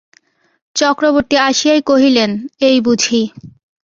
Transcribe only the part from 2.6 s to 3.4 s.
এই বুঝি!